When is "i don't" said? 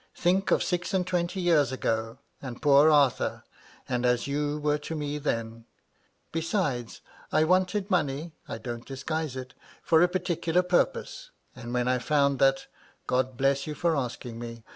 8.49-8.83